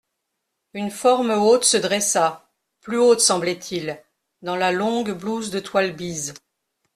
Une 0.73 0.89
forme 0.89 1.29
haute 1.29 1.63
se 1.63 1.77
dressa, 1.77 2.49
plus 2.79 2.97
haute 2.97 3.19
semblait-il, 3.21 4.01
dans 4.41 4.55
la 4.55 4.71
longue 4.71 5.11
blouse 5.11 5.51
de 5.51 5.59
toile 5.59 5.93
bise. 5.95 6.33